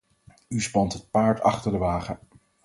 [0.47, 2.19] U spant het paard achter de wagen.